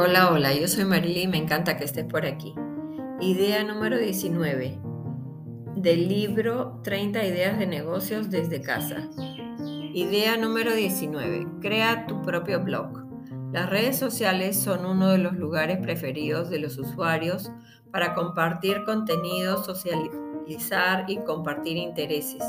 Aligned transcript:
Hola, 0.00 0.30
hola, 0.30 0.54
yo 0.54 0.68
soy 0.68 0.84
Marily 0.84 1.22
y 1.22 1.26
me 1.26 1.38
encanta 1.38 1.76
que 1.76 1.84
estés 1.84 2.04
por 2.04 2.24
aquí. 2.24 2.54
Idea 3.20 3.64
número 3.64 3.98
19 3.98 4.78
del 5.74 6.08
libro 6.08 6.80
30 6.84 7.24
ideas 7.24 7.58
de 7.58 7.66
negocios 7.66 8.30
desde 8.30 8.60
casa. 8.60 9.08
Idea 9.92 10.36
número 10.36 10.72
19. 10.72 11.48
Crea 11.60 12.06
tu 12.06 12.22
propio 12.22 12.62
blog. 12.62 13.08
Las 13.52 13.70
redes 13.70 13.98
sociales 13.98 14.56
son 14.56 14.86
uno 14.86 15.08
de 15.08 15.18
los 15.18 15.32
lugares 15.32 15.78
preferidos 15.78 16.48
de 16.48 16.60
los 16.60 16.78
usuarios 16.78 17.50
para 17.90 18.14
compartir 18.14 18.84
contenido, 18.84 19.64
socializar 19.64 21.10
y 21.10 21.16
compartir 21.24 21.76
intereses. 21.76 22.44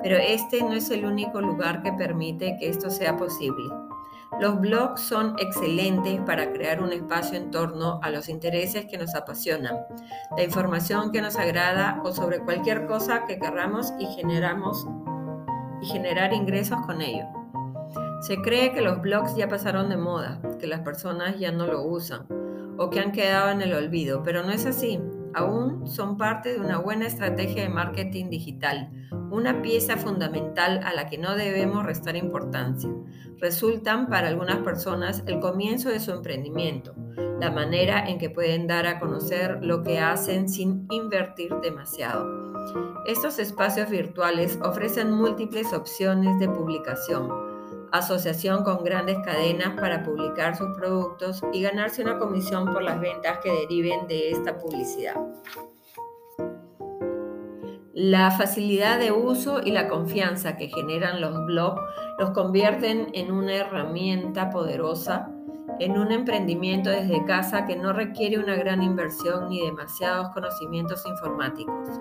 Pero 0.00 0.16
este 0.16 0.62
no 0.62 0.74
es 0.74 0.88
el 0.92 1.06
único 1.06 1.40
lugar 1.40 1.82
que 1.82 1.92
permite 1.92 2.56
que 2.60 2.68
esto 2.68 2.88
sea 2.88 3.16
posible. 3.16 3.64
Los 4.40 4.60
blogs 4.60 5.00
son 5.00 5.36
excelentes 5.38 6.20
para 6.22 6.52
crear 6.52 6.82
un 6.82 6.92
espacio 6.92 7.38
en 7.38 7.50
torno 7.50 8.00
a 8.02 8.10
los 8.10 8.28
intereses 8.28 8.86
que 8.86 8.98
nos 8.98 9.14
apasionan, 9.14 9.76
la 10.36 10.42
información 10.42 11.12
que 11.12 11.22
nos 11.22 11.36
agrada 11.36 12.00
o 12.04 12.12
sobre 12.12 12.40
cualquier 12.40 12.86
cosa 12.86 13.24
que 13.26 13.38
querramos 13.38 13.92
y 13.98 14.06
generamos 14.06 14.86
y 15.80 15.86
generar 15.86 16.32
ingresos 16.32 16.84
con 16.84 17.00
ello. 17.00 17.26
Se 18.22 18.36
cree 18.38 18.72
que 18.72 18.80
los 18.80 19.00
blogs 19.00 19.36
ya 19.36 19.48
pasaron 19.48 19.88
de 19.88 19.96
moda, 19.96 20.40
que 20.58 20.66
las 20.66 20.80
personas 20.80 21.38
ya 21.38 21.52
no 21.52 21.66
lo 21.66 21.82
usan 21.82 22.26
o 22.76 22.90
que 22.90 23.00
han 23.00 23.12
quedado 23.12 23.50
en 23.50 23.62
el 23.62 23.72
olvido, 23.72 24.22
pero 24.24 24.42
no 24.42 24.50
es 24.50 24.66
así. 24.66 25.00
Aún 25.34 25.86
son 25.88 26.16
parte 26.16 26.52
de 26.52 26.60
una 26.60 26.78
buena 26.78 27.06
estrategia 27.06 27.62
de 27.62 27.68
marketing 27.68 28.30
digital, 28.30 28.90
una 29.30 29.62
pieza 29.62 29.96
fundamental 29.96 30.80
a 30.84 30.94
la 30.94 31.08
que 31.08 31.18
no 31.18 31.34
debemos 31.34 31.84
restar 31.84 32.16
importancia. 32.16 32.90
Resultan 33.38 34.08
para 34.08 34.28
algunas 34.28 34.58
personas 34.58 35.24
el 35.26 35.40
comienzo 35.40 35.88
de 35.88 35.98
su 35.98 36.12
emprendimiento, 36.12 36.94
la 37.40 37.50
manera 37.50 38.08
en 38.08 38.18
que 38.18 38.30
pueden 38.30 38.66
dar 38.66 38.86
a 38.86 39.00
conocer 39.00 39.58
lo 39.62 39.82
que 39.82 39.98
hacen 39.98 40.48
sin 40.48 40.86
invertir 40.90 41.52
demasiado. 41.62 42.54
Estos 43.06 43.38
espacios 43.38 43.90
virtuales 43.90 44.58
ofrecen 44.62 45.10
múltiples 45.10 45.72
opciones 45.72 46.38
de 46.38 46.48
publicación, 46.48 47.53
asociación 47.98 48.64
con 48.64 48.82
grandes 48.82 49.18
cadenas 49.24 49.78
para 49.80 50.02
publicar 50.02 50.56
sus 50.56 50.76
productos 50.76 51.40
y 51.52 51.62
ganarse 51.62 52.02
una 52.02 52.18
comisión 52.18 52.72
por 52.72 52.82
las 52.82 53.00
ventas 53.00 53.38
que 53.38 53.52
deriven 53.52 54.08
de 54.08 54.30
esta 54.30 54.58
publicidad. 54.58 55.14
La 57.92 58.32
facilidad 58.32 58.98
de 58.98 59.12
uso 59.12 59.60
y 59.62 59.70
la 59.70 59.88
confianza 59.88 60.56
que 60.56 60.66
generan 60.66 61.20
los 61.20 61.46
blogs 61.46 61.80
los 62.18 62.30
convierten 62.30 63.10
en 63.12 63.30
una 63.30 63.54
herramienta 63.54 64.50
poderosa, 64.50 65.30
en 65.80 65.98
un 65.98 66.12
emprendimiento 66.12 66.90
desde 66.90 67.24
casa 67.24 67.64
que 67.64 67.76
no 67.76 67.92
requiere 67.92 68.38
una 68.38 68.54
gran 68.56 68.82
inversión 68.82 69.48
ni 69.48 69.60
demasiados 69.60 70.30
conocimientos 70.30 71.04
informáticos. 71.06 72.00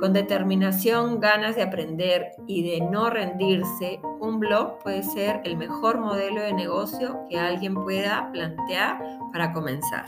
Con 0.00 0.12
determinación, 0.12 1.20
ganas 1.20 1.56
de 1.56 1.62
aprender 1.62 2.32
y 2.46 2.62
de 2.68 2.80
no 2.80 3.10
rendirse, 3.10 4.00
un 4.20 4.40
blog 4.40 4.78
puede 4.82 5.02
ser 5.02 5.40
el 5.44 5.56
mejor 5.56 5.98
modelo 5.98 6.40
de 6.42 6.52
negocio 6.52 7.20
que 7.28 7.38
alguien 7.38 7.74
pueda 7.74 8.30
plantear 8.32 8.98
para 9.32 9.52
comenzar. 9.52 10.06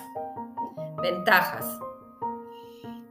Ventajas. 1.03 1.65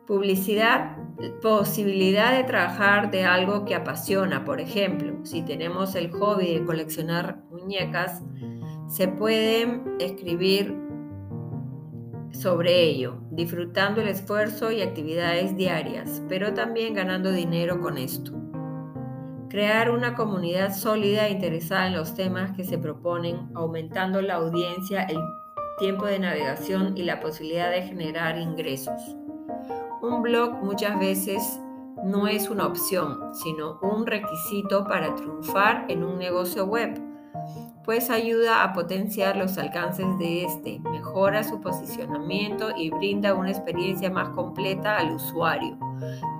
Publicidad 0.06 0.98
posibilidad 1.42 2.36
de 2.36 2.44
trabajar 2.44 3.10
de 3.12 3.24
algo 3.24 3.66
que 3.66 3.76
apasiona, 3.76 4.44
por 4.44 4.60
ejemplo, 4.60 5.14
si 5.24 5.42
tenemos 5.42 5.96
el 5.96 6.12
hobby 6.12 6.60
de 6.60 6.66
coleccionar 6.66 7.40
muñecas, 7.50 8.22
se 8.88 9.08
puede 9.08 9.82
escribir 10.00 10.76
sobre 12.32 12.84
ello, 12.84 13.16
disfrutando 13.32 14.02
el 14.02 14.10
esfuerzo 14.10 14.72
y 14.72 14.82
actividades 14.82 15.56
diarias, 15.56 16.22
pero 16.28 16.54
también 16.54 16.94
ganando 16.94 17.32
dinero 17.32 17.80
con 17.80 17.98
esto. 17.98 18.32
Crear 19.50 19.92
una 19.92 20.16
comunidad 20.16 20.74
sólida 20.74 21.28
e 21.28 21.32
interesada 21.32 21.88
en 21.88 21.96
los 21.96 22.14
temas 22.16 22.52
que 22.52 22.64
se 22.64 22.78
proponen, 22.78 23.50
aumentando 23.54 24.22
la 24.22 24.36
audiencia, 24.36 25.04
el 25.04 25.20
tiempo 25.80 26.06
de 26.06 26.20
navegación 26.20 26.98
y 26.98 27.04
la 27.04 27.20
posibilidad 27.20 27.72
de 27.72 27.84
generar 27.84 28.38
ingresos. 28.38 29.16
Un 30.02 30.22
blog 30.22 30.64
muchas 30.64 31.00
veces 31.00 31.60
no 32.04 32.28
es 32.28 32.50
una 32.50 32.68
opción, 32.68 33.34
sino 33.34 33.80
un 33.82 34.06
requisito 34.06 34.86
para 34.86 35.16
triunfar 35.16 35.86
en 35.90 36.04
un 36.04 36.20
negocio 36.20 36.66
web, 36.66 37.02
pues 37.86 38.10
ayuda 38.10 38.64
a 38.64 38.74
potenciar 38.74 39.38
los 39.38 39.58
alcances 39.58 40.08
de 40.18 40.46
este, 40.46 40.80
mejora 40.80 41.44
su 41.44 41.62
posicionamiento 41.62 42.72
y 42.76 42.90
brinda 42.90 43.36
una 43.36 43.52
experiencia 43.52 44.10
más 44.10 44.30
completa 44.30 44.98
al 44.98 45.12
usuario. 45.12 45.78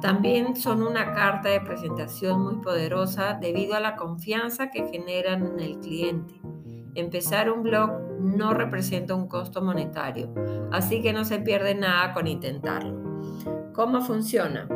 También 0.02 0.56
son 0.56 0.82
una 0.82 1.14
carta 1.14 1.50
de 1.50 1.62
presentación 1.62 2.42
muy 2.42 2.56
poderosa 2.58 3.38
debido 3.40 3.76
a 3.76 3.80
la 3.80 3.96
confianza 3.96 4.72
que 4.72 4.88
generan 4.88 5.46
en 5.46 5.60
el 5.60 5.80
cliente. 5.80 6.34
Empezar 6.96 7.52
un 7.52 7.62
blog 7.62 7.92
no 8.20 8.54
representa 8.54 9.14
un 9.14 9.28
costo 9.28 9.62
monetario, 9.62 10.34
así 10.72 11.02
que 11.02 11.14
no 11.14 11.26
se 11.26 11.40
pierde 11.40 11.76
nada 11.76 12.14
con 12.14 12.28
intentarlo. 12.28 13.06
¿Cómo 13.74 14.02
funciona? 14.02 14.68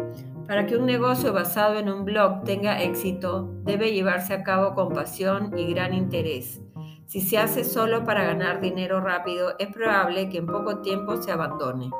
Para 0.50 0.66
que 0.66 0.76
un 0.76 0.88
negocio 0.88 1.32
basado 1.32 1.76
en 1.78 1.90
un 1.90 2.06
blog 2.06 2.44
tenga 2.44 2.82
éxito, 2.82 3.54
debe 3.66 3.92
llevarse 3.92 4.34
a 4.34 4.42
cabo 4.42 4.74
con 4.74 4.90
pasión 4.96 5.56
y 5.56 5.72
gran 5.72 5.94
interés. 5.94 6.60
Si 7.06 7.22
se 7.22 7.38
hace 7.38 7.64
solo 7.64 8.04
para 8.04 8.24
ganar 8.24 8.60
dinero 8.60 9.00
rápido, 9.00 9.54
es 9.60 9.68
probable 9.68 10.28
que 10.32 10.40
en 10.40 10.48
poco 10.48 10.80
tiempo 10.80 11.22
se 11.22 11.32
abandone. 11.32 11.92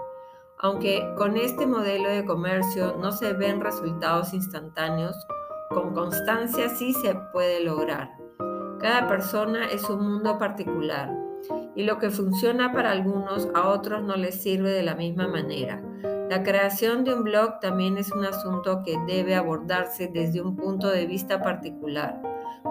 Aunque 0.58 1.14
con 1.16 1.38
este 1.38 1.68
modelo 1.68 2.10
de 2.10 2.26
comercio 2.26 2.96
no 3.00 3.12
se 3.12 3.34
ven 3.34 3.62
resultados 3.62 4.34
instantáneos, 4.34 5.16
con 5.70 5.94
constancia 5.94 6.70
sí 6.70 6.94
se 6.94 7.14
puede 7.32 7.64
lograr. 7.64 8.10
Cada 8.80 9.08
persona 9.08 9.66
es 9.66 9.88
un 9.92 10.14
mundo 10.14 10.40
particular 10.40 11.16
y 11.76 11.84
lo 11.84 12.00
que 12.00 12.10
funciona 12.10 12.74
para 12.74 12.90
algunos 12.90 13.48
a 13.54 13.70
otros 13.70 14.02
no 14.02 14.16
les 14.16 14.42
sirve 14.42 14.72
de 14.72 14.82
la 14.82 14.96
misma 14.96 15.28
manera. 15.28 15.84
La 16.30 16.44
creación 16.44 17.06
de 17.06 17.16
un 17.16 17.24
blog 17.24 17.60
también 17.60 17.98
es 17.98 18.12
un 18.12 18.24
asunto 18.24 18.84
que 18.84 19.00
debe 19.08 19.34
abordarse 19.34 20.12
desde 20.14 20.44
un 20.44 20.56
punto 20.56 20.88
de 20.88 21.08
vista 21.08 21.42
particular, 21.42 22.22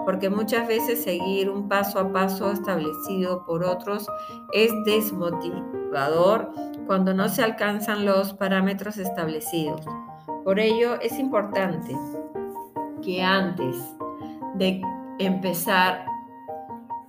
porque 0.05 0.29
muchas 0.29 0.65
veces 0.65 1.03
seguir 1.03 1.49
un 1.49 1.67
paso 1.67 1.99
a 1.99 2.13
paso 2.13 2.53
establecido 2.53 3.45
por 3.45 3.65
otros 3.65 4.07
es 4.53 4.71
desmotivador 4.85 6.53
cuando 6.87 7.13
no 7.13 7.27
se 7.27 7.43
alcanzan 7.43 8.05
los 8.05 8.33
parámetros 8.33 8.97
establecidos. 8.97 9.81
Por 10.45 10.57
ello 10.57 10.97
es 11.01 11.19
importante 11.19 11.93
que 13.01 13.21
antes 13.21 13.75
de 14.55 14.81
empezar 15.19 16.05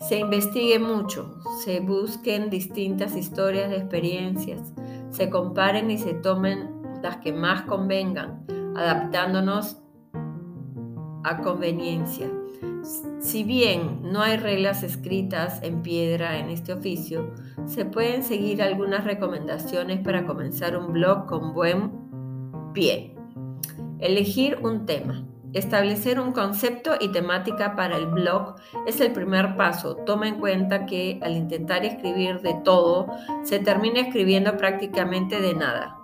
se 0.00 0.18
investigue 0.18 0.80
mucho, 0.80 1.36
se 1.62 1.78
busquen 1.78 2.50
distintas 2.50 3.14
historias 3.14 3.70
de 3.70 3.76
experiencias, 3.76 4.72
se 5.10 5.30
comparen 5.30 5.90
y 5.90 5.98
se 5.98 6.14
tomen 6.14 6.80
las 7.02 7.18
que 7.18 7.32
más 7.32 7.62
convengan, 7.62 8.44
adaptándonos 8.76 9.82
a 11.24 11.38
conveniencia. 11.42 12.30
Si 13.20 13.44
bien 13.44 14.00
no 14.10 14.22
hay 14.22 14.38
reglas 14.38 14.82
escritas 14.82 15.62
en 15.62 15.82
piedra 15.82 16.38
en 16.38 16.48
este 16.48 16.72
oficio, 16.72 17.34
se 17.66 17.84
pueden 17.84 18.22
seguir 18.22 18.62
algunas 18.62 19.04
recomendaciones 19.04 20.00
para 20.00 20.26
comenzar 20.26 20.76
un 20.76 20.92
blog 20.92 21.26
con 21.26 21.52
buen 21.52 21.92
pie. 22.72 23.14
Elegir 23.98 24.58
un 24.62 24.86
tema. 24.86 25.29
Establecer 25.52 26.20
un 26.20 26.30
concepto 26.30 26.92
y 27.00 27.08
temática 27.08 27.74
para 27.74 27.96
el 27.96 28.06
blog 28.06 28.54
es 28.86 29.00
el 29.00 29.12
primer 29.12 29.56
paso. 29.56 29.96
Toma 29.96 30.28
en 30.28 30.38
cuenta 30.38 30.86
que 30.86 31.18
al 31.22 31.36
intentar 31.36 31.84
escribir 31.84 32.40
de 32.40 32.54
todo, 32.62 33.08
se 33.42 33.58
termina 33.58 34.00
escribiendo 34.00 34.56
prácticamente 34.56 35.40
de 35.40 35.54
nada. 35.54 35.96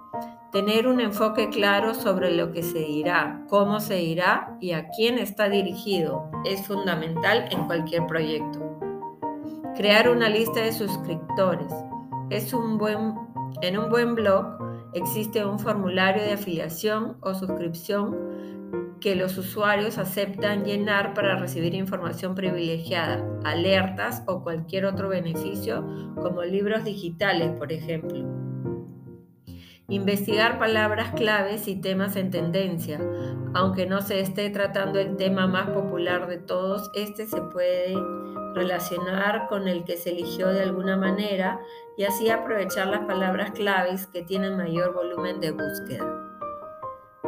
Tener 0.51 0.89
un 0.89 1.01
enfoque 1.01 1.49
claro 1.49 1.95
sobre 1.95 2.33
lo 2.33 2.51
que 2.51 2.63
se 2.63 2.79
dirá, 2.81 3.45
cómo 3.49 3.79
se 3.79 3.97
dirá 3.97 4.57
y 4.61 4.73
a 4.73 4.89
quién 4.89 5.19
está 5.19 5.49
dirigido 5.49 6.29
es 6.45 6.67
fundamental 6.67 7.47
en 7.53 7.67
cualquier 7.67 8.05
proyecto. 8.07 8.81
Crear 9.77 10.09
una 10.09 10.29
lista 10.29 10.61
de 10.61 10.73
suscriptores. 10.73 11.73
Es 12.31 12.53
un 12.53 12.79
buen, 12.79 13.15
en 13.63 13.79
un 13.79 13.91
buen 13.91 14.17
blog 14.17 14.57
existe 14.95 15.45
un 15.45 15.59
formulario 15.59 16.23
de 16.23 16.33
afiliación 16.33 17.17
o 17.21 17.35
suscripción 17.35 18.36
que 19.01 19.15
los 19.17 19.37
usuarios 19.39 19.99
aceptan 19.99 20.65
llenar 20.65 21.15
para 21.15 21.39
recibir 21.39 21.75
información 21.75 22.35
privilegiada, 22.35 23.25
alertas 23.45 24.23
o 24.27 24.43
cualquier 24.43 24.87
otro 24.87 25.09
beneficio 25.09 25.87
como 26.17 26.43
libros 26.43 26.85
digitales, 26.85 27.51
por 27.59 27.73
ejemplo. 27.73 28.25
Investigar 29.89 30.59
palabras 30.59 31.13
claves 31.15 31.69
y 31.69 31.81
temas 31.81 32.17
en 32.17 32.31
tendencia. 32.31 32.99
Aunque 33.55 33.87
no 33.87 34.01
se 34.03 34.21
esté 34.21 34.51
tratando 34.51 34.99
el 34.99 35.17
tema 35.17 35.47
más 35.47 35.71
popular 35.71 36.27
de 36.27 36.39
todos, 36.39 36.91
este 36.95 37.27
se 37.27 37.41
puede 37.41 37.95
relacionar 38.57 39.47
con 39.49 39.69
el 39.69 39.85
que 39.85 39.97
se 39.97 40.11
eligió 40.11 40.49
de 40.49 40.63
alguna 40.63 40.97
manera 40.97 41.61
y 41.97 42.05
así 42.05 42.31
aprovechar 42.31 42.89
las 42.89 43.01
palabras 43.01 43.53
claves 43.53 44.07
que 44.07 44.23
tienen 44.23 44.57
mayor 44.57 44.93
volumen 44.93 45.41
de 45.41 45.53
búsqueda. 45.53 46.16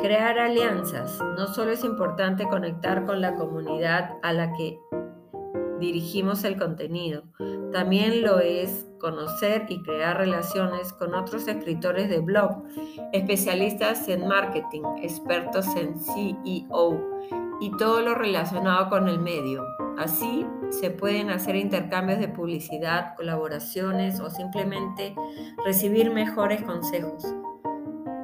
Crear 0.00 0.38
alianzas. 0.38 1.18
No 1.36 1.48
solo 1.48 1.72
es 1.72 1.84
importante 1.84 2.46
conectar 2.46 3.04
con 3.04 3.20
la 3.20 3.34
comunidad 3.34 4.16
a 4.22 4.32
la 4.32 4.52
que 4.52 4.78
dirigimos 5.80 6.44
el 6.44 6.56
contenido, 6.56 7.24
también 7.72 8.22
lo 8.22 8.40
es 8.40 8.86
conocer 8.98 9.66
y 9.68 9.82
crear 9.82 10.16
relaciones 10.16 10.92
con 10.92 11.14
otros 11.14 11.46
escritores 11.46 12.08
de 12.08 12.20
blog, 12.20 12.64
especialistas 13.12 14.08
en 14.08 14.26
marketing, 14.26 14.82
expertos 15.02 15.66
en 15.76 15.98
CEO 15.98 17.00
y 17.60 17.70
todo 17.76 18.00
lo 18.00 18.14
relacionado 18.14 18.88
con 18.88 19.08
el 19.08 19.18
medio. 19.18 19.64
Así 19.98 20.46
se 20.70 20.90
pueden 20.90 21.30
hacer 21.30 21.56
intercambios 21.56 22.20
de 22.20 22.28
publicidad, 22.28 23.14
colaboraciones 23.16 24.20
o 24.20 24.30
simplemente 24.30 25.14
recibir 25.64 26.10
mejores 26.12 26.62
consejos. 26.62 27.24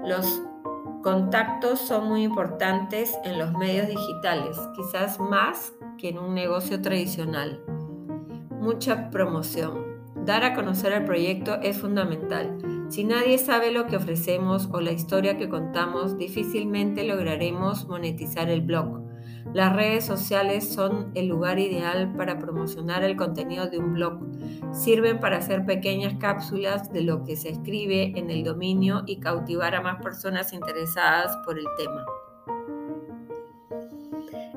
Los 0.04 0.42
contactos 1.04 1.80
son 1.80 2.08
muy 2.08 2.22
importantes 2.22 3.14
en 3.24 3.38
los 3.38 3.52
medios 3.52 3.88
digitales, 3.88 4.58
quizás 4.74 5.20
más 5.20 5.74
que 5.98 6.08
en 6.08 6.18
un 6.18 6.34
negocio 6.34 6.80
tradicional. 6.80 7.62
Mucha 8.58 9.10
promoción. 9.10 9.84
Dar 10.24 10.44
a 10.44 10.54
conocer 10.54 10.94
el 10.94 11.04
proyecto 11.04 11.60
es 11.60 11.76
fundamental. 11.76 12.86
Si 12.88 13.04
nadie 13.04 13.36
sabe 13.36 13.70
lo 13.70 13.86
que 13.86 13.96
ofrecemos 13.96 14.70
o 14.72 14.80
la 14.80 14.92
historia 14.92 15.36
que 15.36 15.50
contamos, 15.50 16.16
difícilmente 16.16 17.04
lograremos 17.04 17.86
monetizar 17.86 18.48
el 18.48 18.62
blog. 18.62 19.03
Las 19.52 19.74
redes 19.74 20.04
sociales 20.04 20.72
son 20.72 21.12
el 21.14 21.28
lugar 21.28 21.58
ideal 21.58 22.12
para 22.16 22.38
promocionar 22.38 23.04
el 23.04 23.16
contenido 23.16 23.66
de 23.66 23.78
un 23.78 23.94
blog. 23.94 24.20
Sirven 24.72 25.20
para 25.20 25.36
hacer 25.36 25.64
pequeñas 25.64 26.14
cápsulas 26.18 26.92
de 26.92 27.02
lo 27.02 27.24
que 27.24 27.36
se 27.36 27.50
escribe 27.50 28.18
en 28.18 28.30
el 28.30 28.42
dominio 28.42 29.02
y 29.06 29.20
cautivar 29.20 29.74
a 29.74 29.80
más 29.80 30.02
personas 30.02 30.52
interesadas 30.52 31.36
por 31.44 31.58
el 31.58 31.66
tema. 31.76 32.04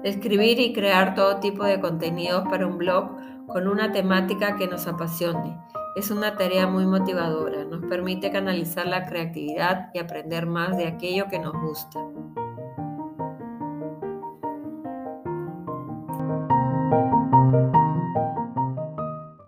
Escribir 0.04 0.60
y 0.60 0.74
crear 0.74 1.16
todo 1.16 1.40
tipo 1.40 1.64
de 1.64 1.80
contenidos 1.80 2.48
para 2.50 2.66
un 2.66 2.78
blog 2.78 3.10
con 3.48 3.68
una 3.68 3.92
temática 3.92 4.56
que 4.56 4.68
nos 4.68 4.88
apasione. 4.88 5.58
Es 5.96 6.12
una 6.12 6.36
tarea 6.36 6.68
muy 6.68 6.86
motivadora, 6.86 7.66
nos 7.66 7.84
permite 7.86 8.32
canalizar 8.32 8.86
la 8.86 9.06
creatividad 9.06 9.90
y 9.94 10.00
aprender 10.00 10.46
más 10.46 10.78
de 10.78 10.86
aquello 10.88 11.28
que 11.28 11.40
nos 11.40 11.54
gusta. 11.54 12.00